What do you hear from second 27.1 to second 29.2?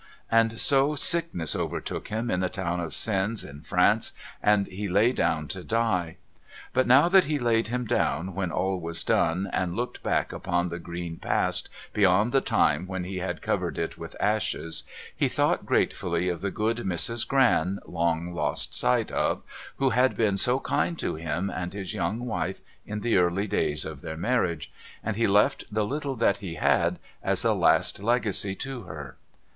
as a last Legacy to her.